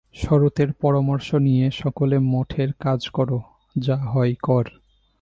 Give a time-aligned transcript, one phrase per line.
[0.15, 3.29] শরতের পরামর্শ নিয়ে সকল মঠের কাজ কর,
[3.75, 4.65] যা হয় কর।